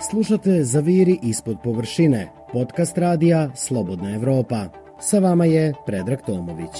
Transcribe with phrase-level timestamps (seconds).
[0.00, 4.68] Slušate Zaviri ispod površine, podcast radija Slobodna Evropa.
[5.00, 6.70] Sa vama je Predrag Tomović.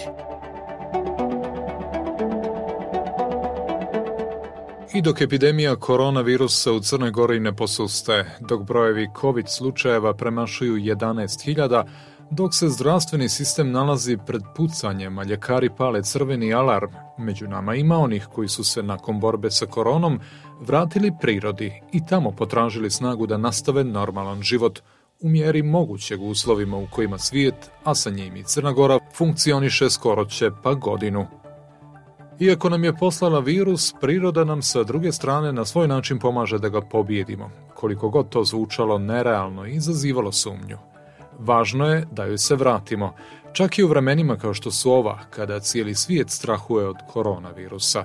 [4.94, 11.84] I dok epidemija koronavirusa u Crnoj Gori ne posuste, dok brojevi COVID slučajeva premašuju 11.000,
[12.30, 17.98] dok se zdravstveni sistem nalazi pred pucanjem, a ljekari pale crveni alarm, među nama ima
[17.98, 20.20] onih koji su se nakon borbe sa koronom
[20.60, 24.80] vratili prirodi i tamo potražili snagu da nastave normalan život
[25.20, 30.24] u mjeri mogućeg uslovima u kojima svijet, a sa njim i Crna Gora, funkcioniše skoro
[30.24, 31.26] će pa godinu.
[32.40, 36.68] Iako nam je poslala virus, priroda nam sa druge strane na svoj način pomaže da
[36.68, 40.78] ga pobjedimo, koliko god to zvučalo nerealno i izazivalo sumnju.
[41.38, 43.14] Važno je da joj se vratimo,
[43.52, 48.04] čak i u vremenima kao što su ova, kada cijeli svijet strahuje od koronavirusa.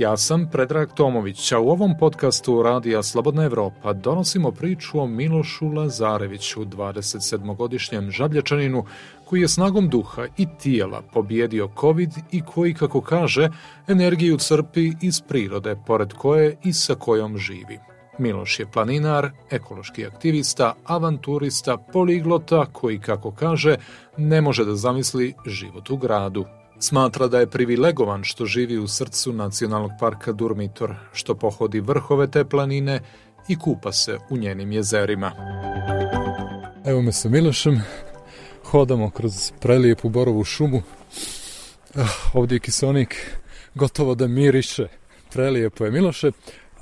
[0.00, 5.68] Ja sam Predrag Tomović, a u ovom podcastu Radija Slobodna Evropa donosimo priču o Milošu
[5.68, 8.84] Lazareviću, 27-godišnjem žabljačaninu,
[9.24, 13.48] koji je snagom duha i tijela pobjedio COVID i koji, kako kaže,
[13.88, 17.78] energiju crpi iz prirode, pored koje i sa kojom živi.
[18.18, 23.76] Miloš je planinar, ekološki aktivista, avanturista, poliglota koji, kako kaže,
[24.16, 26.44] ne može da zamisli život u gradu.
[26.80, 32.44] Smatra da je privilegovan što živi u srcu nacionalnog parka Durmitor, što pohodi vrhove te
[32.44, 33.00] planine
[33.48, 35.32] i kupa se u njenim jezerima.
[36.84, 37.82] Evo me sa Milošem,
[38.64, 40.82] hodamo kroz prelijepu borovu šumu.
[41.96, 43.40] Ah, ovdje je kisonik
[43.74, 44.88] gotovo da miriše.
[45.32, 46.30] Prelijepo je Miloše.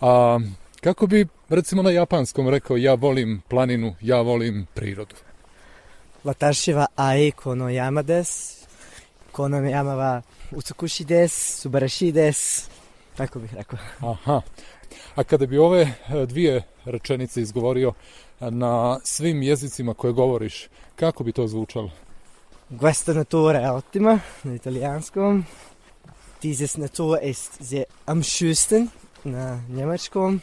[0.01, 0.41] A
[0.81, 5.15] kako bi, recimo na japanskom, rekao ja volim planinu, ja volim prirodu?
[6.25, 8.03] Watashi wa aiko no yama
[9.38, 9.38] desu.
[9.38, 12.70] Kono no yama wa utsukushi desu, subarashi desu.
[13.18, 13.80] Tako bih rekao.
[14.02, 14.42] Aha.
[15.16, 17.94] A kada bi ove e, dvije rečenice izgovorio
[18.40, 21.92] na svim jezicima koje govoriš, kako bi to zvučalo?
[22.80, 25.46] Questa natura è ottima, na italijanskom.
[26.42, 28.88] Dieses Natur ist sehr am schönsten,
[29.24, 30.42] na njemačkom.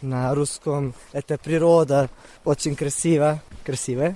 [0.00, 2.08] Na ruskom, eta priroda,
[2.44, 4.14] очень krasiva, krasive.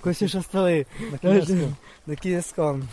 [0.00, 0.84] Koji su još ostali?
[1.12, 1.76] Na kineskom.
[2.06, 2.88] Na kineskom.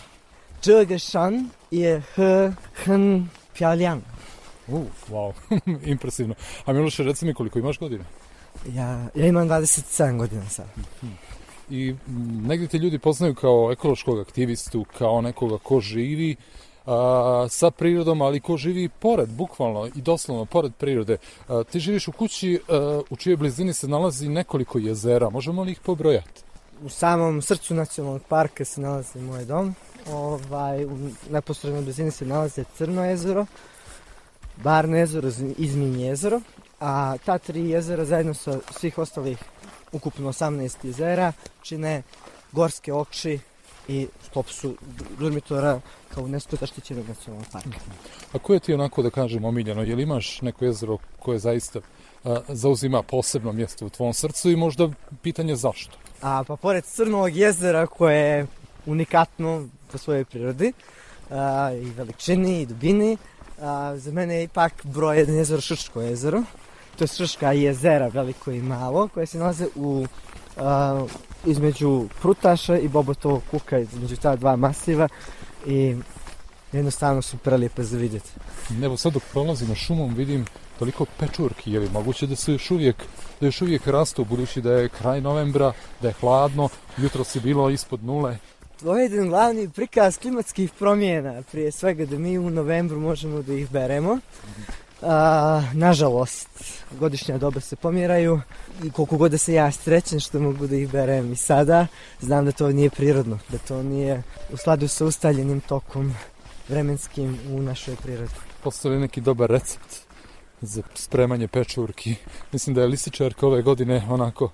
[0.63, 2.53] Zhe shan je he,
[2.85, 4.03] hen, pjaliang.
[4.69, 5.33] Uh, wow,
[5.93, 6.35] impresivno.
[6.65, 8.05] A Miloše, reci mi koliko imaš godina?
[8.75, 10.67] Ja, ja imam 27 godina sad.
[11.71, 16.37] I m, negdje te ljudi poznaju kao ekološkog aktivistu, kao nekoga ko živi
[16.87, 21.17] a, sa prirodom, ali ko živi pored, bukvalno i doslovno pored prirode.
[21.49, 25.73] A, ti živiš u kući a, u čijoj blizini se nalazi nekoliko jezera, možemo li
[25.73, 26.43] ih pobrojati?
[26.83, 29.75] U samom srcu nacionalnog parka se nalazi moj dom.
[30.13, 30.99] Ovaj, u
[31.31, 33.47] neposrednoj blizini se nalaze Crno jezero,
[34.57, 36.41] Barno jezero, Izmin jezero.
[36.81, 39.39] A ta tri jezera zajedno sa svih ostalih
[39.93, 41.33] ukupno 18 jezera
[41.63, 42.03] čine
[42.53, 43.39] gorske okši
[43.89, 44.75] i stop su
[45.19, 45.81] Durmitora
[46.15, 47.79] kao UNESCO zaštićenog nacionalnog parka.
[48.33, 49.83] A koje ti onako da kažem omiljeno?
[49.83, 51.81] Je li imaš neko jezero koje zaista
[52.25, 54.89] a, zauzima posebno mjesto u tvom srcu i možda
[55.23, 55.99] pitanje zašto?
[56.23, 58.47] A pa pored Crnog jezera koje je
[58.87, 60.72] unikatno po svojoj prirodi
[61.31, 63.16] a, i veličini i dubini,
[63.60, 66.43] a, za mene je ipak broj jedan jezero Šrško jezero.
[66.97, 70.06] To je Šrška jezera veliko i malo koje se nalaze u
[70.56, 71.06] a,
[71.47, 75.09] između Prutaša i Bobotovog kuka, između ta dva masiva
[75.66, 75.97] i
[76.72, 78.31] jednostavno su prelijepe za vidjeti.
[78.82, 80.44] Evo sad dok prolazimo šumom vidim
[80.78, 82.97] toliko pečurki, je li moguće da se još uvijek,
[83.41, 87.71] da još uvijek rastu, budući da je kraj novembra, da je hladno, jutro si bilo
[87.71, 88.38] ispod nule.
[88.83, 93.53] To je jedan glavni prikaz klimatskih promjena, prije svega da mi u novembru možemo da
[93.53, 94.19] ih beremo.
[95.03, 96.49] A, nažalost,
[97.00, 98.41] godišnja doba se pomjeraju
[98.84, 101.87] i koliko god da se ja srećen što mogu da ih berem i sada,
[102.21, 104.22] znam da to nije prirodno, da to nije
[104.53, 106.15] u sladu sa ustaljenim tokom
[106.69, 108.34] vremenskim u našoj prirodi.
[108.62, 109.97] Postoji neki dobar recept
[110.60, 112.15] za spremanje pečurki.
[112.53, 114.51] Mislim da je lisičarka ove godine onako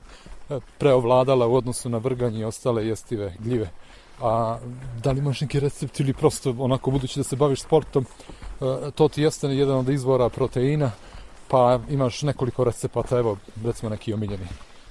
[0.51, 3.71] e, preovladala u odnosu na vrganje i ostale jestive gljive.
[4.23, 4.59] A
[5.03, 8.07] da li imaš neki recept ili prosto onako budući da se baviš sportom,
[8.61, 10.91] e, to ti jeste jedan od izvora proteina,
[11.49, 14.47] pa imaš nekoliko recepata, evo recimo neki omiljeni,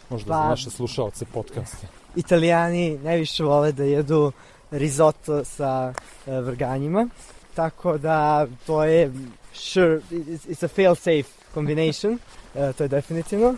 [0.09, 1.87] možda pa, za naše slušalce podcaste.
[2.15, 4.31] Italijani najviše vole da jedu
[4.71, 5.93] risotto sa
[6.27, 7.07] e, vrganjima,
[7.55, 9.11] tako da to je
[9.53, 12.19] sure, it's, it's a fail safe combination,
[12.55, 13.55] e, to je definitivno.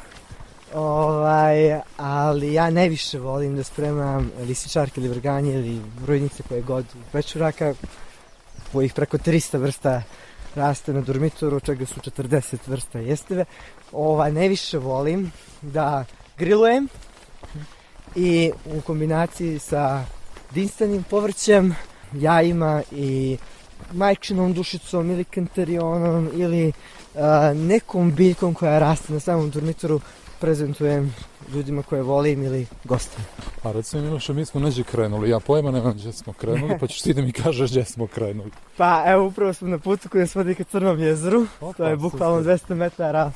[0.76, 7.74] Ovaj, ali ja najviše volim da spremam lisičarke ili vrganje ili brojnice koje god večuraka
[8.72, 10.04] kojih preko 300 vrsta
[10.56, 13.46] raste na dormitoru, čega su 40 vrsta jesteve.
[13.92, 15.32] Ovaj, najviše volim
[15.62, 16.06] da
[16.38, 16.88] grilujem
[18.16, 20.04] i u kombinaciji sa
[20.52, 21.76] dinstanim povrćem,
[22.14, 23.38] jajima i
[23.94, 27.22] majčinom dušicom ili kantarionom ili uh,
[27.56, 30.02] nekom biljkom koja raste na samom dormitoru
[30.46, 31.16] prezentujem
[31.54, 33.26] ljudima koje volim ili gostima.
[33.64, 37.02] A recimo Miloša, mi smo neđe krenuli, ja pojma nemam gdje smo krenuli, pa ćeš
[37.02, 38.52] ti da mi kažeš gdje smo krenuli.
[38.78, 42.42] Pa evo upravo smo na putu koji vodi ka Crnom jezeru, Opa, to je bukvalno
[42.42, 43.32] 200 metara,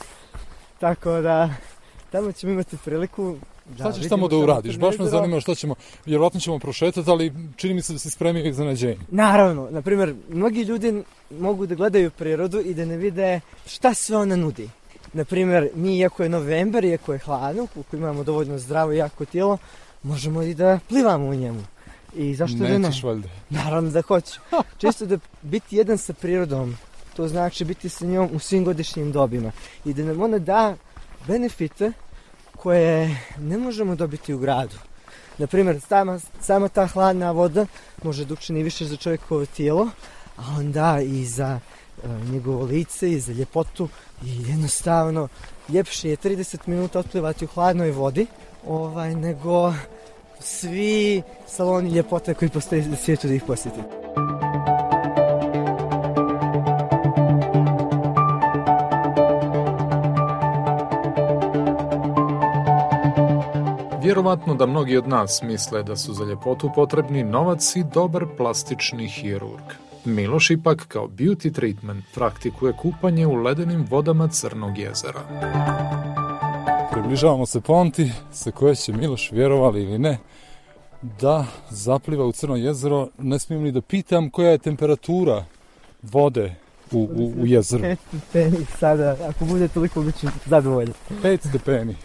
[0.79, 1.49] tako da
[2.11, 3.35] tamo ćemo imati priliku
[3.77, 4.77] Da, šta ćeš tamo da uradiš?
[4.77, 8.45] Baš me zanima što ćemo, vjerovatno ćemo prošetati, ali čini mi se da si spremio
[8.45, 8.99] ih za neđenje.
[9.11, 11.03] Naravno, na primjer, mnogi ljudi
[11.39, 14.69] mogu da gledaju prirodu i da ne vide šta sve ona nudi.
[15.13, 19.25] Na primjer, mi iako je novembar, iako je hladno, koliko imamo dovoljno zdravo i jako
[19.25, 19.57] tijelo,
[20.03, 21.63] možemo i da plivamo u njemu.
[22.15, 22.79] I zašto Nećeš da ne?
[22.79, 23.27] Nećeš valjda.
[23.49, 24.39] Naravno da hoću.
[24.77, 26.77] Čisto da biti jedan sa prirodom,
[27.15, 29.51] to znači biti sa njom u svim godišnjim dobima.
[29.85, 30.75] I da nam ona da
[31.27, 31.91] benefite
[32.55, 34.75] koje ne možemo dobiti u gradu.
[35.37, 37.65] Na primjer, sama, sama ta hladna voda
[38.03, 39.89] može da učini više za čovjekovo tijelo,
[40.37, 41.59] a onda i za
[42.03, 43.89] E, njegovo lice i za ljepotu
[44.25, 45.27] i jednostavno
[45.69, 48.27] ljepše je 30 minuta otplivati u hladnoj vodi
[48.67, 49.73] ovaj nego
[50.39, 53.99] svi saloni ljepote koji postoje na svijetu da ih posjetite.
[64.01, 69.07] Vjerovatno da mnogi od nas misle da su za ljepotu potrebni novac i dobar plastični
[69.07, 69.88] hirurg.
[70.05, 75.19] Miloš ipak kao beauty treatment praktikuje kupanje u ledenim vodama Crnog jezera.
[76.91, 80.17] Približavamo se ponti sa koje će Miloš, vjerovali ili ne,
[81.01, 83.07] da zapliva u Crno jezero.
[83.17, 85.45] Ne smijem ni da pitam koja je temperatura
[86.01, 86.55] vode
[86.91, 87.83] u, u, u jezeru.
[87.83, 90.93] 5 stepeni sada, ako bude toliko bit ću zadovoljan.
[91.23, 91.95] 5 stepeni.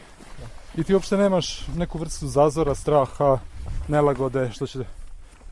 [0.76, 3.38] I ti uopšte nemaš neku vrstu zazora, straha,
[3.88, 4.78] nelagode, što će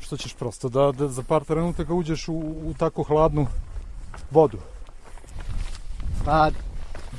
[0.02, 2.34] što ćeš prosto da, da za par trenutaka uđeš u,
[2.64, 3.46] u tako hladnu
[4.30, 4.58] vodu?
[6.24, 6.50] Pa,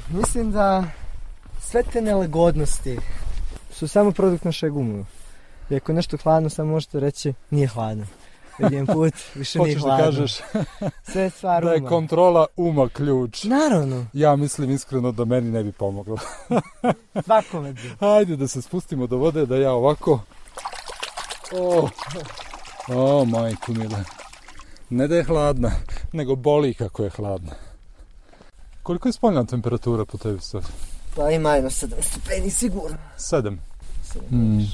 [0.09, 0.83] mislim da
[1.62, 2.97] sve te nelagodnosti
[3.71, 5.06] su samo produkt našeg uma.
[5.69, 8.06] I ako nešto hladno, samo možete reći nije hladno.
[8.59, 10.06] Vidim put, više nije hladno.
[10.06, 10.63] Hoćeš da kažeš
[11.12, 13.44] sve je stvar da je kontrola uma ključ.
[13.44, 14.06] Naravno.
[14.13, 16.18] Ja mislim iskreno da meni ne bi pomoglo.
[17.25, 17.91] Svakome bi.
[18.00, 20.19] Hajde da se spustimo do vode, da ja ovako...
[21.51, 21.89] Oh.
[22.88, 24.03] O, majku mila.
[24.89, 25.71] Ne da je hladna,
[26.13, 27.51] nego boli kako je hladna.
[28.83, 30.63] Koliko je spoljna temperatura po tebi sad?
[31.15, 32.97] Pa ima jedno 7 stepeni sigurno.
[33.18, 33.57] 7?
[34.31, 34.31] 7.
[34.31, 34.68] Mm.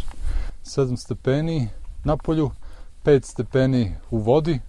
[0.63, 1.69] 7 stepeni
[2.03, 2.51] na polju,
[3.05, 4.59] 5 stepeni u vodi,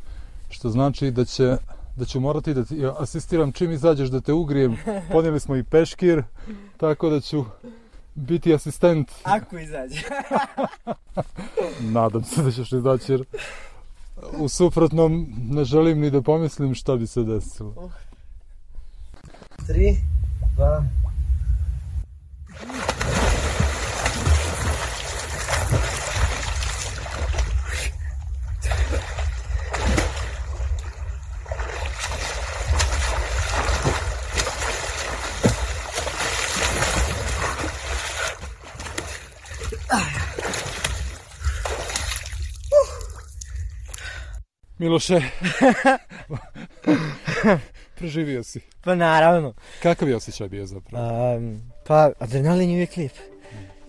[0.51, 1.57] što znači da će
[1.97, 4.77] da ću morati da ti asistiram čim izađeš da te ugrijem.
[5.13, 6.23] Podnijeli smo i peškir,
[6.77, 7.45] tako da ću
[8.15, 9.11] biti asistent.
[9.23, 10.03] Ako izađe.
[11.95, 13.25] Nadam se da ćeš izaći jer
[14.39, 17.75] u suprotnom ne želim ni da pomislim šta bi se desilo.
[17.77, 17.91] Oh.
[19.67, 19.97] Tri,
[20.57, 20.85] dva,
[44.81, 45.15] Miloše,
[47.99, 48.61] preživio si.
[48.85, 49.55] Pa naravno.
[49.83, 51.37] Kakav je osjećaj bio zapravo?
[51.37, 53.13] Um, pa adrenalin je uvijek lijep.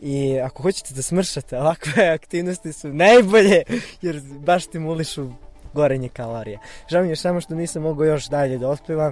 [0.01, 3.63] I ako hoćete da smršate, ovakve aktivnosti su najbolje,
[4.01, 5.29] jer baš stimulišu
[5.73, 6.59] gorenje kalorija.
[6.89, 9.11] Žao mi je samo što nisam mogao još dalje da otplivam,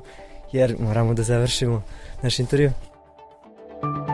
[0.51, 1.83] jer moramo da završimo
[2.23, 2.71] naš intervju.
[3.81, 4.08] A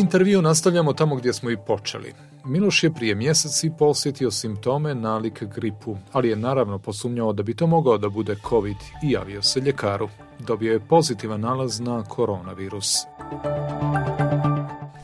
[0.00, 2.14] intervju nastavljamo tamo gdje smo i počeli.
[2.44, 7.66] Miloš je prije mjeseci posjetio simptome nalik gripu, ali je naravno posumnjao da bi to
[7.66, 10.08] mogao da bude COVID i javio se ljekaru.
[10.38, 12.96] Dobio je pozitivan nalaz na koronavirus.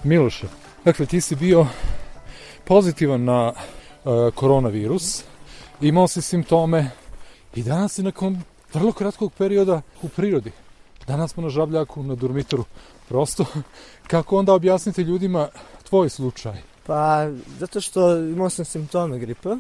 [0.05, 0.47] Miloše,
[0.85, 1.67] dakle ti si bio
[2.65, 5.25] pozitivan na uh, koronavirus,
[5.81, 6.91] imao si simptome
[7.55, 8.43] i danas si nakon
[8.75, 10.53] vrlo kratkog perioda u prirodi.
[11.07, 12.65] Danas smo na žabljaku, na dormitoru.
[13.09, 13.47] Prosto,
[14.11, 15.49] kako onda objasniti ljudima
[15.89, 16.63] tvoj slučaj?
[16.87, 19.57] Pa, zato što imao sam simptome gripa,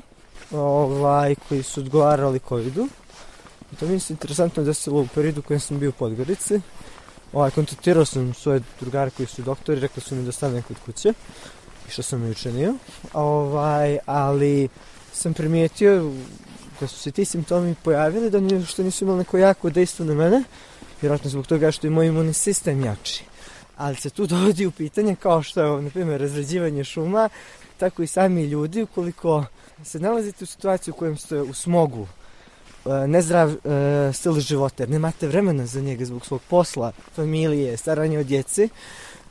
[0.51, 2.89] ovaj, koji su odgovarali COVID-u.
[3.81, 6.61] To mi je interesantno da se u periodu kojem sam bio u Podgorici.
[7.33, 11.13] Ovaj, kontaktirao sam svoje drugare koji su doktori, rekli su mi da stavim kod kuće.
[11.89, 12.75] i što sam i učinio,
[13.13, 14.69] ovaj, ali
[15.13, 16.13] sam primijetio
[16.81, 20.15] da su se ti simptomi pojavili, da nije, što nisu imali neko jako dejstvo na
[20.15, 20.43] mene,
[21.01, 23.25] vjerojatno zbog toga što je moj imunni sistem jači.
[23.77, 27.29] Ali se tu dovodi u pitanje kao što je, na primjer, razređivanje šuma,
[27.79, 29.45] tako i sami ljudi, ukoliko
[29.85, 32.07] se nalazite u situaciji u kojem ste u smogu,
[32.87, 38.21] e, nezdrav e, stil života, jer nemate vremena za njega zbog svog posla, familije, staranja
[38.21, 38.69] o djeci,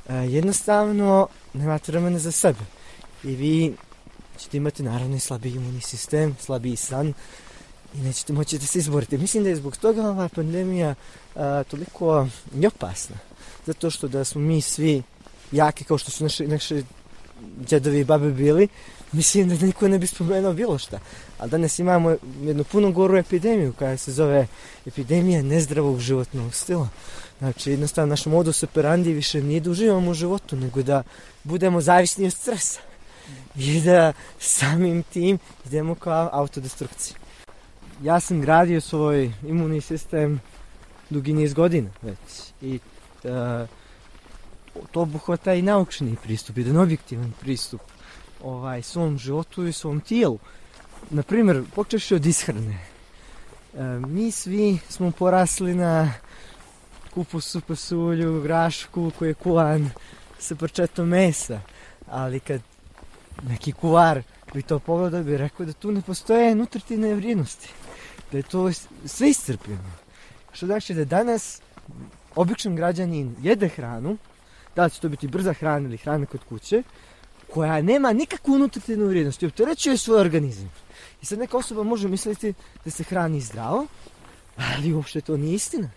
[0.10, 2.66] e, jednostavno nemate vremena za sebe.
[3.24, 3.76] I vi
[4.38, 7.14] ćete imati naravno i slabiji imunni sistem, slabiji san
[7.96, 9.18] i nećete moći da se izborite.
[9.18, 10.96] Mislim da je zbog toga ova pandemija
[11.36, 12.28] a, toliko
[12.68, 13.16] opasna.
[13.66, 15.04] Zato što da smo mi svi
[15.52, 16.84] jaki kao što su naši, naši
[17.58, 18.68] djedovi i babe bili,
[19.12, 21.00] mislim da niko ne bi spomenuo bilo šta.
[21.40, 24.48] A danas imamo jednu puno goru epidemiju koja se zove
[24.86, 26.90] epidemija nezdravog životnog stila.
[27.40, 31.04] Znači, jednostavno, naš modus operandi više nije da uživamo u životu, nego da
[31.44, 32.80] budemo zavisni od stresa.
[33.56, 37.16] I da samim tim idemo kao autodestrukciji.
[38.04, 40.42] Ja sam gradio svoj imunni sistem
[41.10, 42.18] dugi niz godina već.
[42.62, 42.80] I
[43.26, 43.68] E,
[44.92, 47.82] to obuhvata i naučni pristup, jedan objektivan pristup
[48.44, 50.40] ovaj, svom životu i svom tijelu.
[51.10, 52.80] Naprimjer, počeš od ishrane.
[53.74, 56.14] E, mi svi smo porasli na
[57.14, 59.90] kupusu, pasulju, grašku koji je kuvan
[60.40, 61.60] sa prčetom mesa.
[62.08, 62.62] Ali kad
[63.48, 64.22] neki kuvar
[64.54, 67.70] bi to pogledao, bi rekao da tu ne postoje nutritivne vrijednosti.
[68.32, 68.72] Da je to
[69.06, 69.92] sve iscrpljeno.
[70.54, 71.62] Što znači da danas
[72.36, 74.18] običan građanin jede hranu,
[74.76, 76.84] da li će to biti brza hrana ili hrana kod kuće,
[77.54, 80.72] koja nema nikakvu nutritivnu vrijednost i opterećuje svoj organizam.
[81.22, 82.54] I sad neka osoba može misliti
[82.86, 83.86] da se hrani zdravo,
[84.58, 85.90] ali uopšte to nije istina.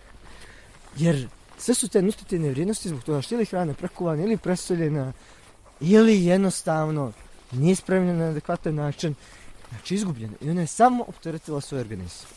[0.96, 1.28] Jer
[1.58, 5.12] sve su te nutritivne vrijednosti zbog toga što ili hrana prekuvana ili presoljena
[5.80, 7.12] ili jednostavno
[7.52, 9.14] nije spremljena na adekvatan način,
[9.70, 10.32] znači izgubljena.
[10.40, 12.28] I ona je samo opteretila svoj organizam.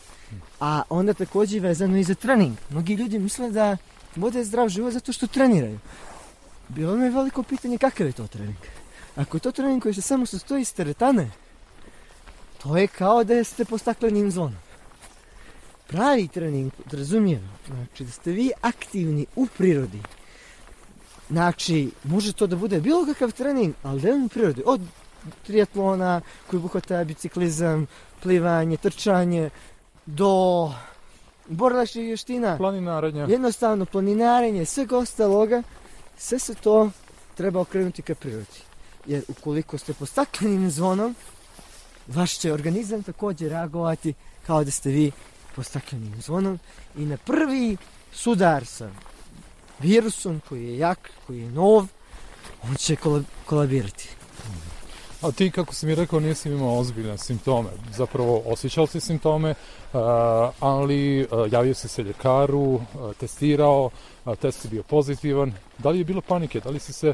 [0.60, 2.58] A onda također vezano i za trening.
[2.70, 3.78] Mnogi ljudi misle da
[4.16, 5.80] vode zdrav život zato što treniraju.
[6.70, 8.58] Bilo mi je veliko pitanje kakav je to trening.
[9.16, 11.32] Ako je to trening koji se samo sastoji iz teretane,
[12.64, 14.60] to je kao da ste po staklenim zvonom.
[15.88, 20.02] Pravi trening, razumijem, znači da ste vi aktivni u prirodi.
[21.30, 24.64] Znači, može to da bude bilo kakav trening, ali da je u prirodi.
[24.66, 24.82] Od
[25.44, 27.88] triatlona, koji obuhvata biciklizam,
[28.24, 29.50] plivanje, trčanje,
[30.06, 30.74] do
[31.48, 32.58] borilačnih vještina.
[32.58, 33.26] Planinarenja.
[33.30, 35.64] Jednostavno, planinarenje, svega ostaloga,
[36.18, 36.90] sve se to
[37.36, 38.62] treba okrenuti ka prirodi.
[39.06, 41.16] Jer ukoliko ste po staklenim zvonom,
[42.08, 44.14] vaš će organizam također reagovati
[44.48, 45.12] kao da ste vi
[45.56, 46.60] po staklenim zvonom
[46.98, 47.78] i na prvi
[48.14, 48.90] sudar sa
[49.80, 51.88] virusom koji je jak, koji je nov,
[52.64, 52.96] on će
[53.46, 54.10] kolabirati.
[55.22, 57.70] A ti, kako si mi rekao, nisi imao ozbiljne simptome.
[57.98, 59.56] Zapravo, osjećao si simptome, eh,
[60.60, 63.90] ali eh, javio si se ljekaru, eh, testirao,
[64.42, 65.54] test je bio pozitivan.
[65.78, 66.60] Da li je bilo panike?
[66.60, 67.14] Da li si se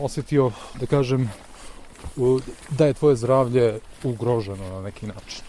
[0.00, 0.50] osjetio,
[0.80, 1.30] da kažem,
[2.68, 5.42] da je tvoje zdravlje ugroženo na neki način?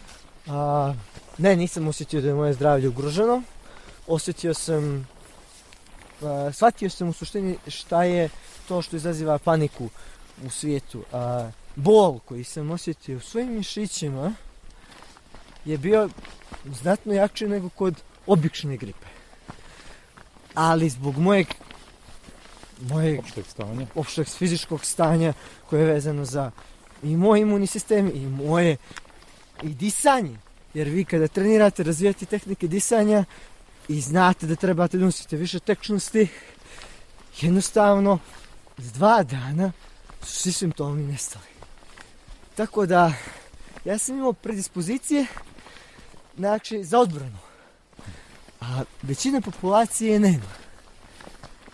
[0.48, 0.94] A,
[1.38, 3.42] ne, nisam osjetio da je moje zdravlje ugroženo.
[4.08, 5.08] Osjetio sam,
[6.22, 8.30] a, shvatio sam u suštini šta je
[8.68, 9.90] to što izaziva paniku
[10.46, 11.04] u svijetu.
[11.14, 14.34] A, bol koji sam osjetio u svojim mišićima
[15.66, 16.10] je bio
[16.66, 19.08] znatno jači nego kod obične gripe.
[20.54, 21.48] Ali zbog mojeg
[22.82, 25.34] mojeg opšteg stanja, opšteg fizičkog stanja
[25.70, 26.52] koje je vezano za
[27.04, 28.78] i moj imunni sistem i moje
[29.64, 30.38] i disanje.
[30.74, 33.26] Jer vi kada trenirate, razvijate tehnike disanja
[33.88, 36.28] i znate da trebate da nosite više tečnosti,
[37.42, 38.20] jednostavno,
[38.78, 39.72] s dva dana
[40.22, 41.46] su svi simptomi nestali.
[42.56, 43.14] Tako da,
[43.86, 45.26] ja sam imao predispozicije,
[46.38, 47.38] znači, za odbranu.
[48.62, 50.52] A većina populacije nema.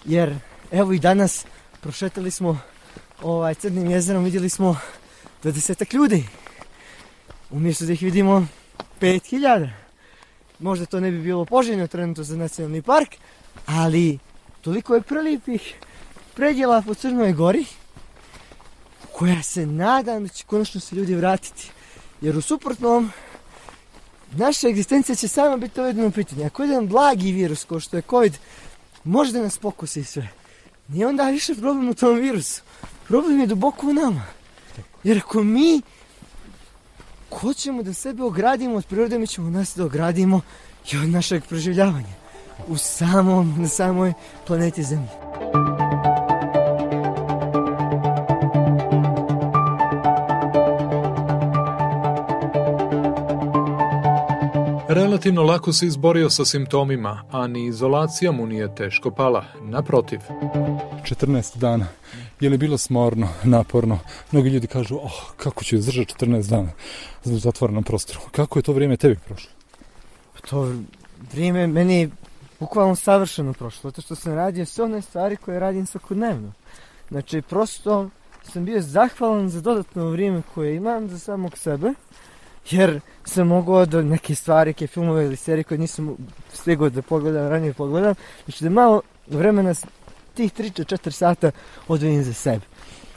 [0.06, 0.36] Jer,
[0.72, 1.46] evo i danas,
[1.82, 2.60] prošetali smo
[3.22, 4.78] ovaj, crnim jezerom, vidjeli smo
[5.44, 6.28] 20 ljudi.
[7.52, 8.48] Umjesto da ih vidimo
[9.02, 9.70] 5000.
[10.60, 13.10] Možda to ne bi bilo poželjno trenutno za nacionalni park,
[13.66, 14.20] ali
[14.62, 15.76] toliko je prelipih
[16.36, 17.66] predjela po Crnoj gori,
[19.18, 21.72] koja se nadam da će konačno se ljudi vratiti.
[22.22, 23.12] Jer u suprotnom,
[24.32, 26.46] naša egzistencija će sama biti dovedena u pitanje.
[26.46, 28.38] Ako je jedan blagi virus kao što je COVID,
[29.04, 30.28] može da nas pokusi sve.
[30.88, 32.62] Nije onda više problem u tom virusu.
[33.08, 34.26] Problem je duboko u nama.
[35.04, 35.82] Jer ako mi
[37.32, 40.42] hoćemo da sebe ogradimo od prirode, mi ćemo nas da ogradimo
[40.92, 42.16] i od našeg preživljavanja
[42.68, 44.14] u samom, na samoj
[44.48, 45.10] planeti Zemlji.
[54.96, 59.46] Relativno lako se izborio sa simptomima, a ni izolacija mu nije teško pala.
[59.62, 60.20] Naprotiv.
[61.04, 61.88] 14 dana.
[62.40, 64.00] Je li bilo smorno, naporno?
[64.32, 66.70] Mnogi ljudi kažu, oh, kako ću izdržati 14 dana
[67.26, 68.20] u zatvorenom prostoru.
[68.32, 69.52] Kako je to vrijeme tebi prošlo?
[70.50, 70.74] To
[71.32, 72.10] vrijeme meni je
[72.60, 76.52] bukvalno savršeno prošlo, zato što sam radio sve one stvari koje radim svakodnevno.
[77.10, 78.10] Znači, prosto
[78.44, 81.94] sam bio zahvalan za dodatno vrijeme koje imam za samog sebe,
[82.70, 86.16] jer sam mogao da neke stvari, neke filmove ili serije koje nisam
[86.54, 89.74] stigao da pogledam, ranije pogledam, znači da malo vremena
[90.34, 91.52] tih 3-4 sata
[91.88, 92.66] odvojim za sebe.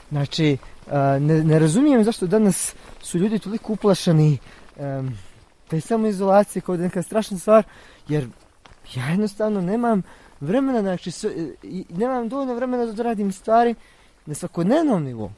[0.09, 0.57] Znači,
[1.19, 4.37] ne, ne razumijem zašto danas su ljudi toliko uplašani
[4.77, 5.17] um,
[5.69, 7.63] da je samo izolacija kao da neka strašna stvar,
[8.07, 8.27] jer
[8.95, 10.01] ja jednostavno nemam
[10.39, 11.53] vremena, znači, e,
[11.89, 13.75] nemam dovoljno vremena da radim stvari
[14.25, 15.31] na svakodnevnom nivou.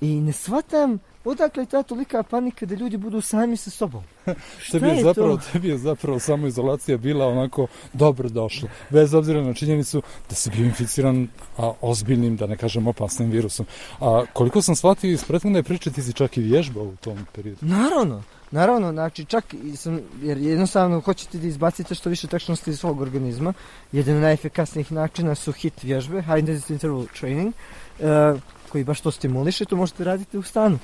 [0.00, 4.02] I ne shvatam odakle je ta tolika panika da ljudi budu sami sa sobom.
[4.64, 5.42] Šta je zapravo, to?
[5.52, 8.68] tebi je zapravo samo izolacija bila onako dobro došla.
[8.90, 11.28] Bez obzira na činjenicu da si bio inficiran
[11.58, 13.66] a, ozbiljnim, da ne kažem opasnim virusom.
[14.00, 17.58] A koliko sam shvatio iz prethodne priče, ti si čak i vježbao u tom periodu.
[17.66, 18.22] Naravno.
[18.50, 19.44] Naravno, znači čak
[19.76, 23.52] sam, jer jednostavno hoćete da izbacite što više tačnosti iz svog organizma.
[23.92, 27.54] Jedan od najefekasnijih načina su hit vježbe, high intensity interval training,
[27.98, 28.40] uh,
[28.72, 30.78] koji baš to stimuliše, to možete raditi u stanu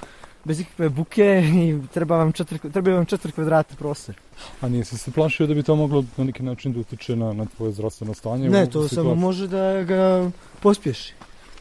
[0.45, 4.15] bez ikakve buke i treba vam četiri, treba vam četiri kvadrata prostor.
[4.61, 7.47] A nije se plašio da bi to moglo na neki način da utiče na, na
[7.57, 8.51] tvoje zdravstveno stanje?
[8.51, 10.31] Ne, to samo može da ga
[10.61, 11.15] pospješi.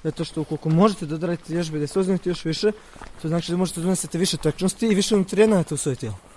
[0.04, 2.72] Zato što ukoliko možete da odradite vježbe da se ozimite još više,
[3.22, 6.31] to znači da možete da više tečnosti i više nutrijenata u svoje tijelo.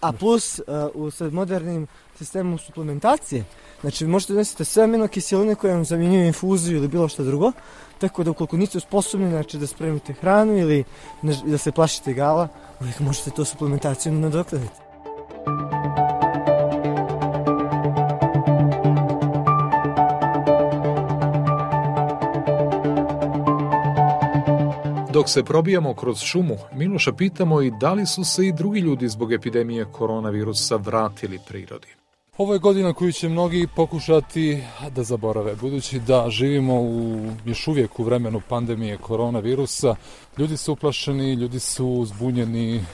[0.00, 0.64] A plus, uh,
[0.94, 1.86] u sad modernim
[2.18, 3.44] sistemom suplementacije,
[3.80, 7.52] znači vi možete donesete sve aminokiseline koje vam zamjenjuju infuziju ili bilo što drugo,
[7.98, 10.84] tako da ukoliko niste sposobni znači, da spremite hranu ili
[11.22, 12.48] da se plašite gala,
[12.80, 14.89] uvijek možete to suplementacijom nadokladiti.
[25.20, 29.08] Dok se probijamo kroz šumu, Miloša pitamo i da li su se i drugi ljudi
[29.08, 31.86] zbog epidemije koronavirusa vratili prirodi.
[32.38, 34.62] Ovo je godina koju će mnogi pokušati
[34.94, 39.94] da zaborave, budući da živimo u, još uvijek u vremenu pandemije koronavirusa.
[40.38, 42.84] Ljudi su uplašeni, ljudi su zbunjeni,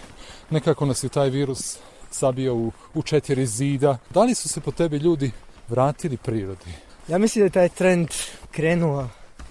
[0.50, 1.78] nekako nas je taj virus
[2.10, 3.98] sabio u, u četiri zida.
[4.10, 5.30] Da li su se po tebi ljudi
[5.68, 6.70] vratili prirodi?
[7.08, 8.08] Ja mislim da je taj trend
[8.50, 9.08] krenuo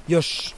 [0.08, 0.54] još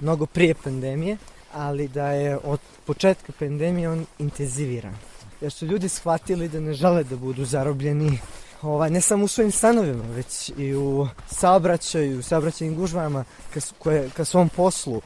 [0.00, 1.16] mnogo prije pandemije,
[1.52, 4.94] ali da je od početka pandemije on intenziviran.
[5.40, 8.18] Jer su ljudi shvatili da ne žele da budu zarobljeni
[8.62, 14.10] ovaj, ne samo u svojim stanovima, već i u saobraćaju, u saobraćajnim gužvama, ka, koje,
[14.10, 15.00] ka svom poslu.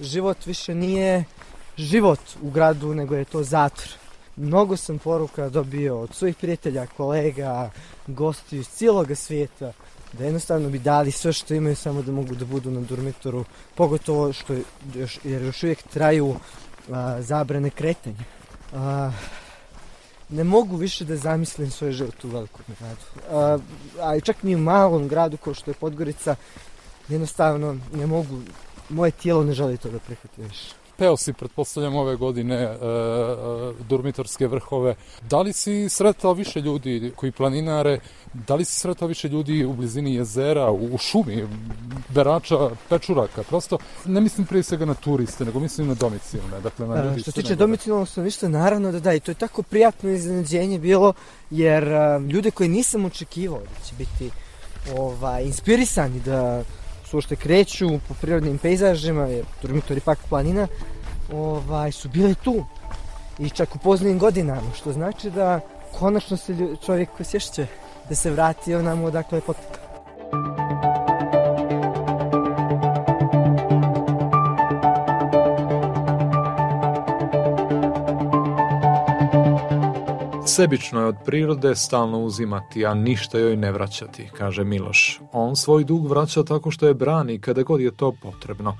[0.00, 1.24] Život više nije
[1.76, 3.88] život u gradu, nego je to zatvor.
[4.36, 7.70] Mnogo sam poruka dobio od svojih prijatelja, kolega,
[8.06, 9.72] gosti iz cijelog svijeta,
[10.18, 14.32] da jednostavno bi dali sve što imaju samo da mogu da budu na dormitoru, pogotovo
[14.32, 14.54] što
[14.94, 16.36] još, jer još uvijek traju
[16.92, 18.24] a, zabrane kretanja.
[18.74, 19.12] A,
[20.28, 23.04] ne mogu više da zamislim svoj život u velikom gradu.
[23.30, 23.58] A,
[24.00, 26.36] a čak ni u malom gradu kao što je Podgorica,
[27.08, 28.40] jednostavno ne mogu,
[28.88, 32.76] moje tijelo ne želi to da prihvati više peo si, pretpostavljam, ove godine e, e,
[33.88, 34.94] durmitorske vrhove.
[35.30, 37.98] Da li si sretao više ljudi koji planinare?
[38.32, 41.46] Da li si sretao više ljudi u blizini jezera, u, u šumi,
[42.08, 43.42] berača, pečuraka?
[43.42, 46.60] Prosto, ne mislim prije svega na turiste, nego mislim na domicilne.
[46.62, 49.62] Dakle, na ljudi što se tiče domicilnog stanovništva, naravno da da, i to je tako
[49.62, 51.12] prijatno iznenađenje bilo,
[51.50, 54.30] jer a, ljude koje nisam očekivao da će biti
[54.96, 56.62] ovaj, inspirisani da
[57.20, 60.66] što kreću po prirodnim pejzažima, jer Durmitor je pak planina,
[61.32, 62.64] ovaj, su bile tu.
[63.38, 65.60] I čak u poznijim godinama, što znači da
[65.98, 67.66] konačno se čovjek osjeća
[68.08, 70.63] da se vrati onamo odakle je potekao.
[80.56, 85.20] Sebično je od prirode stalno uzimati, a ništa joj ne vraćati, kaže Miloš.
[85.32, 88.76] On svoj dug vraća tako što je brani kada god je to potrebno.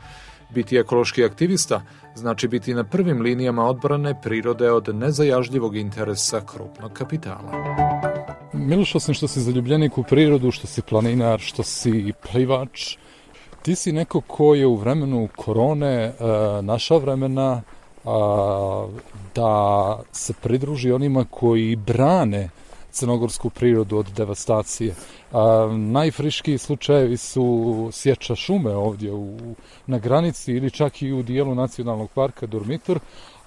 [0.51, 1.83] Biti ekološki aktivista
[2.15, 7.53] znači biti na prvim linijama odbrane prirode od nezajažljivog interesa krupnog kapitala.
[8.53, 12.97] Miloš, osim što si zaljubljenik u prirodu, što si planinar, što si plivač,
[13.63, 16.15] ti si neko ko je u vremenu korone eh,
[16.63, 17.63] naša vremena
[18.05, 18.87] a,
[19.35, 22.51] da se pridruži onima koji brane
[22.93, 24.95] crnogorsku prirodu od devastacije.
[25.33, 29.38] A, najfriškiji slučajevi su sječa šume ovdje u,
[29.87, 33.01] na granici ili čak i u dijelu nacionalnog parka Durmitor,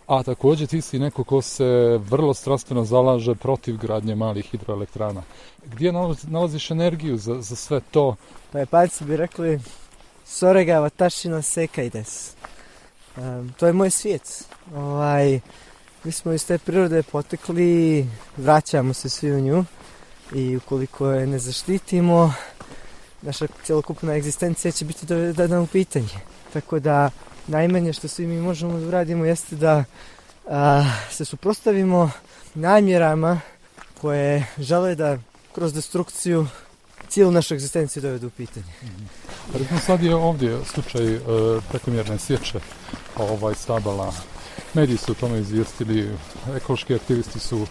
[0.08, 5.22] a također ti si neko ko se vrlo strastveno zalaže protiv gradnje malih hidroelektrana.
[5.65, 5.93] Gdje
[6.24, 8.15] nalaziš energiju za, za sve to?
[8.52, 9.60] Pa je palci bi rekli,
[10.26, 12.36] Soregava, Tašina, Seka i des.
[13.17, 14.43] Um, to je moj svijet.
[14.75, 15.39] Ovaj,
[16.03, 19.65] mi smo iz te prirode potekli, vraćamo se svi u nju
[20.36, 22.34] i ukoliko je ne zaštitimo,
[23.21, 26.19] naša cjelokupna egzistencija će biti dovedena u pitanje.
[26.53, 27.10] Tako da
[27.47, 29.84] najmanje što svi mi možemo da uradimo jeste da
[30.47, 32.12] a, se suprostavimo
[32.56, 33.41] namjerama
[34.01, 35.17] koje žele da
[35.53, 36.47] kroz destrukciju
[37.10, 38.73] cijelu našu egzistenciju dovedu u pitanje.
[38.84, 39.37] Mm
[39.86, 41.19] sad je ovdje slučaj e,
[41.69, 42.60] prekomjerne sječe
[43.15, 44.13] ovaj stabala.
[44.73, 46.10] Mediji su o tome izvijestili,
[46.55, 47.67] ekološki aktivisti su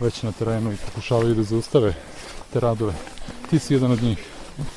[0.00, 1.94] već na terenu i pokušavaju da zaustave
[2.52, 2.92] te radove.
[3.50, 4.18] Ti si jedan od njih.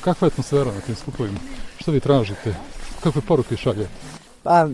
[0.00, 1.38] Kakva je atmosfera na tim skupovima?
[1.78, 2.54] Što vi tražite?
[3.02, 3.88] Kakve poruke šalje?
[4.42, 4.68] Pa,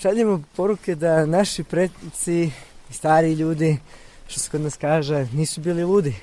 [0.00, 2.50] šaljemo poruke da naši prednici
[2.90, 3.78] i stari ljudi,
[4.28, 6.14] što se kod nas kaže, nisu bili ludi.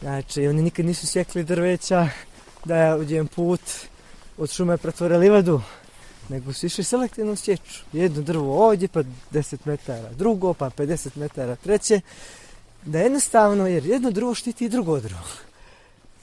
[0.00, 2.08] Znači, oni nikad nisu sjekli drveća
[2.64, 3.60] da je uđen put
[4.38, 5.60] od šume pretvore livadu,
[6.28, 7.84] nego su išli selektivno sječu.
[7.92, 12.00] Jedno drvo ovdje, pa 10 metara drugo, pa 50 metara treće.
[12.84, 15.20] Da jednostavno, jer jedno drvo štiti i drugo drvo.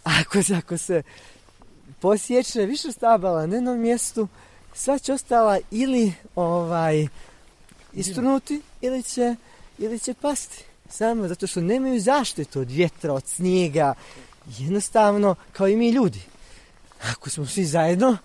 [0.04, 1.04] Ako, ako se
[2.00, 4.28] posjeće više stabala na jednom mjestu,
[4.74, 7.08] sva će ostala ili ovaj
[7.94, 9.36] istrunuti ili će,
[9.78, 10.64] ili će pasti.
[10.90, 13.94] Samo zato što nemaju zaštitu od vjetra, od snijega.
[14.58, 16.22] Jednostavno, kao i mi ljudi.
[17.12, 18.18] Ako smo svi zajedno,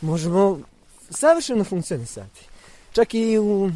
[0.00, 0.60] možemo
[1.10, 2.40] savršeno funkcionisati.
[2.92, 3.70] Čak i u,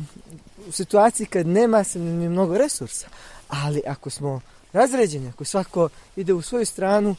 [0.69, 3.09] u situaciji kad nema se ni mnogo resursa.
[3.49, 4.41] Ali ako smo
[4.73, 7.17] razređeni, ako svako ide u svoju stranu,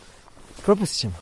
[0.65, 1.13] propustit ćemo.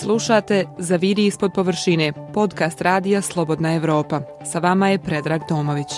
[0.00, 4.22] Slušate Zaviri ispod površine, podcast radija Slobodna Evropa.
[4.52, 5.88] Sa vama je Predrag Tomović.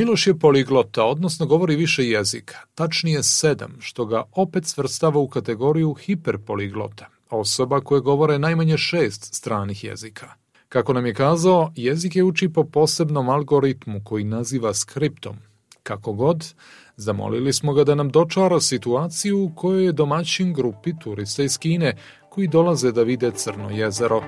[0.00, 5.94] Miloš je poliglota, odnosno govori više jezika, tačnije sedam, što ga opet svrstava u kategoriju
[5.94, 10.32] hiperpoliglota, osoba koje govore najmanje šest stranih jezika.
[10.68, 15.36] Kako nam je kazao, jezik je uči po posebnom algoritmu koji naziva skriptom.
[15.82, 16.54] Kako god,
[16.96, 21.96] Zamolili smo ga da nam dočara situaciju u kojoj je domaćin grupi turista iz Kine
[22.30, 24.22] koji dolaze da vide Crno jezero.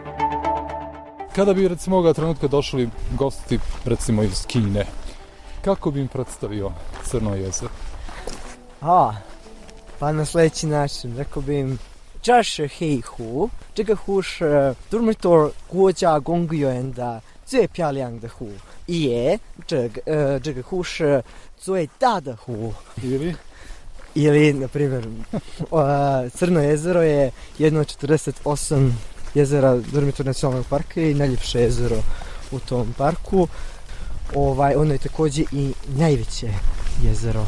[1.34, 4.86] Kada bi recimo ovoga trenutka došli gosti recimo iz Kine,
[5.61, 6.71] kako bi im predstavio
[7.05, 7.69] Crno jezero?
[8.81, 9.13] A,
[9.99, 11.79] pa na sljedeći način, rekao bi im
[12.21, 18.49] 这是黑湖，这个湖是多米多国家公园的最漂亮的湖，
[18.85, 21.23] 也这个呃这个湖是
[21.57, 22.73] 最大的湖。
[23.01, 23.35] Ili?
[24.15, 25.07] Ili, na primjer,
[26.35, 28.91] Crno jezero je jedno od 48
[29.33, 31.97] jezera Dormitor nacionalnog parka i najljepše jezero
[32.51, 33.47] u tom parku.
[34.35, 36.49] Ovaj, ono je također i najveće
[37.03, 37.45] jezero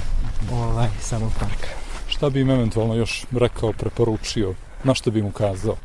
[0.54, 1.68] ovaj, samog parka.
[2.08, 4.54] Šta bi im eventualno još rekao, preporučio?
[4.84, 5.76] Na što bi mu kazao?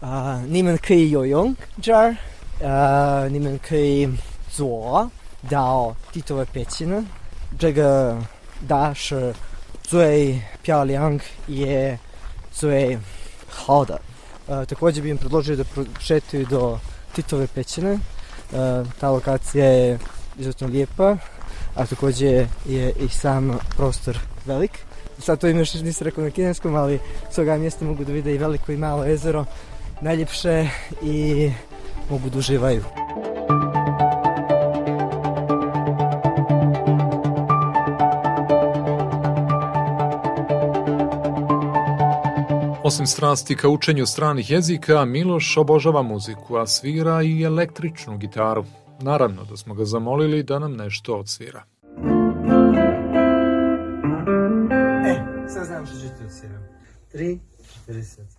[0.00, 2.16] 啊、你们可以游泳这儿，
[2.60, 4.06] 呃，你们可以
[4.50, 5.10] 坐
[5.48, 7.06] 到地头的北京，
[7.58, 8.18] 这个
[8.68, 9.34] 大是
[9.82, 11.98] 最漂亮也
[12.52, 12.98] 最
[13.48, 13.98] 好的。
[14.46, 15.64] Uh, također bih im predložio da
[16.00, 16.78] šetaju do
[17.14, 17.94] Titove pećine.
[17.94, 19.98] Uh, ta lokacija je
[20.39, 21.17] izuzetno lijepa,
[21.75, 24.71] a također je i sam prostor velik.
[25.19, 26.99] Sad to im još nisam rekao na kineskom, ali
[27.31, 29.45] s ovoga mjesta mogu da vide i veliko i malo jezero
[30.01, 30.67] najljepše
[31.03, 31.51] i
[32.09, 32.83] mogu da uživaju.
[42.83, 48.65] Osim strasti ka učenju stranih jezika, Miloš obožava muziku, a svira i električnu gitaru.
[49.01, 51.63] Naravno da smo ga zamolili da nam nešto odsvira.
[55.05, 55.15] E,
[55.49, 56.67] sad znam što ću ti odsviram.
[57.13, 57.39] 3,
[57.87, 58.38] 40.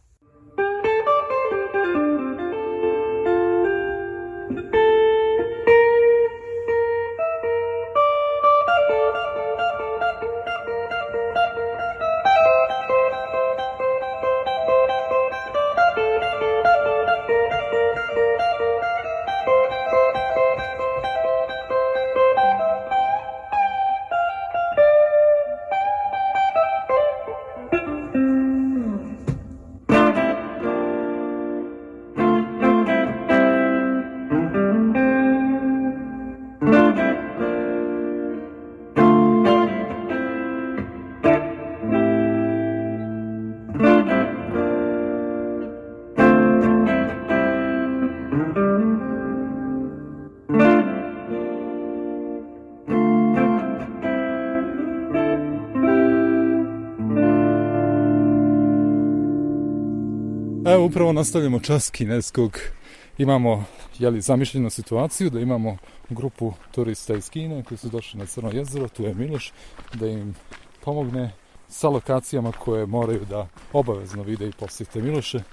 [60.89, 62.57] upravo nastavljamo čas kineskog.
[63.17, 63.63] Imamo
[63.99, 65.77] jeli, zamišljenu situaciju da imamo
[66.09, 69.51] grupu turista iz Kine koji su došli na Crno jezero, tu je Miloš,
[69.93, 70.35] da im
[70.81, 71.31] pomogne
[71.69, 75.43] sa lokacijama koje moraju da obavezno vide i posjete Miloše.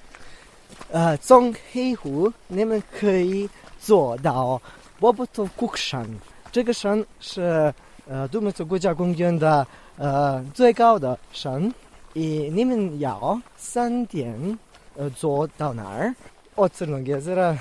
[0.91, 4.61] 呃，从黑湖你们可以坐到
[4.99, 6.07] 波波托库山，
[6.51, 7.73] 这个山是
[8.09, 9.67] 呃杜梅特国家公园的
[9.97, 11.73] 呃最高的山，
[12.15, 14.59] и你们要三点
[14.97, 16.15] 呃坐到那儿。
[16.57, 17.59] Od Crnog jezera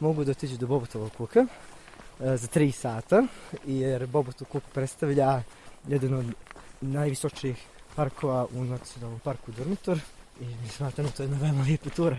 [0.00, 1.46] mogu dotići do Bobotovog kuka e,
[2.36, 3.22] za 3 sata,
[3.66, 5.42] jer Bobotov kuk predstavlja
[5.88, 6.26] jedan od
[6.80, 9.98] najvisočijih parkova u nacionalnom parku Dormitor
[10.40, 12.16] i mi smatramo to je jedna veoma lijepa tura.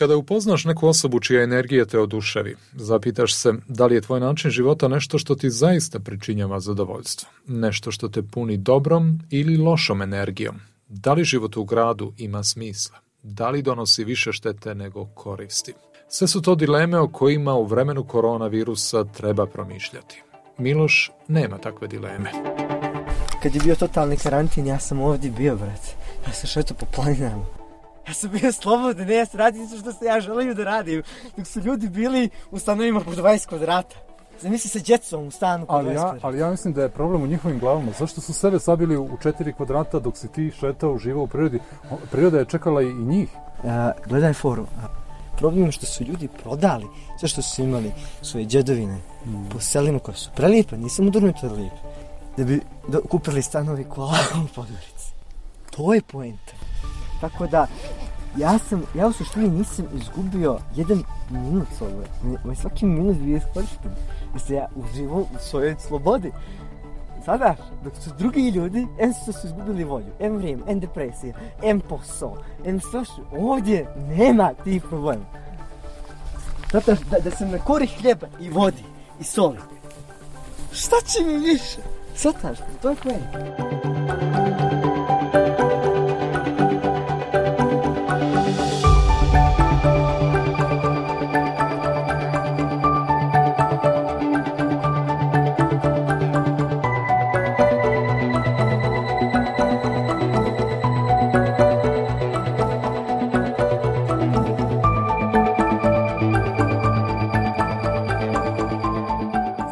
[0.00, 4.50] Kada upoznaš neku osobu čija energija te oduševi, zapitaš se da li je tvoj način
[4.50, 10.56] života nešto što ti zaista pričinjava zadovoljstvo, nešto što te puni dobrom ili lošom energijom,
[10.88, 15.72] da li život u gradu ima smisla, da li donosi više štete nego koristi.
[16.08, 20.22] Sve su to dileme o kojima u vremenu koronavirusa treba promišljati.
[20.58, 22.30] Miloš nema takve dileme.
[23.42, 25.94] Kad je bio totalni karantin, ja sam ovdje bio, brate.
[26.26, 27.44] Ja sam šeto po planinama.
[28.08, 31.02] Ja sam bio slobodan, ja sam radio što se ja želim da radim.
[31.36, 33.96] Dok su ljudi bili u stanovima po 20 kvadrata.
[34.40, 36.26] Zamisli se djecom u stanu po ali 20 ja, kvadrata.
[36.26, 37.92] ali ja mislim da je problem u njihovim glavama.
[37.98, 41.58] Zašto su sebe sabili u četiri kvadrata dok si ti šetao, uživao u prirodi?
[42.10, 43.28] Priroda je čekala i, njih.
[43.64, 44.66] A, gledaj foru.
[45.38, 46.86] Problem je što su ljudi prodali
[47.18, 49.48] sve što su imali, svoje džedovine, mm.
[49.52, 51.72] po selima koje su prelijepe, nisam u Durmitor lijep,
[52.36, 55.12] da bi do, kupili stanovi kola u Podgorici.
[55.70, 56.52] To je poenta.
[57.20, 57.66] Tako da,
[58.36, 61.94] ja sam, ja u suštini nisam izgubio jedan minut svoje.
[62.44, 63.90] Moj svaki minut bio iskorišten.
[64.32, 66.32] Jer se ja uživo u svojoj slobodi.
[67.24, 71.80] Sada, dok su drugi ljudi, em su su izgubili volju, em vrijeme, em depresija, em
[71.80, 73.02] posao, em sve
[73.38, 75.24] ovdje nema tih problema.
[76.72, 78.84] Zato da, da sam na kori hljeba i vodi
[79.20, 79.58] i soli.
[80.72, 81.80] Šta će mi više?
[82.14, 83.89] Svataš, to je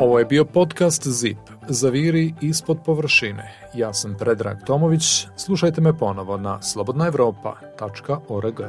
[0.08, 1.38] Ovo je bio podcast ZIP.
[1.68, 3.70] Zaviri ispod površine.
[3.74, 5.26] Ja sam Predrag Tomović.
[5.36, 8.60] Slušajte me ponovo na slobodnaevropa.org.